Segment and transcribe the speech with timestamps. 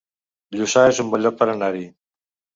[0.55, 1.87] Lluçà es un bon lloc per anar-hi